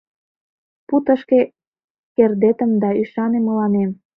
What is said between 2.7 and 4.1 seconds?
да ӱшане мыланем!